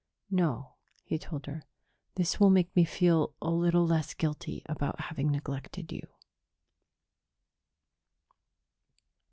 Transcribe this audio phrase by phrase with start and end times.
[0.31, 0.71] "No,"
[1.03, 1.61] he told her.
[2.15, 6.07] "This will make me feel a little less guilty about having neglected you."